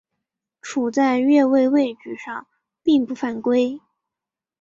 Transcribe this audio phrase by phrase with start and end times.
[0.63, 2.47] 处在越位位置上
[2.81, 3.79] 并不犯规。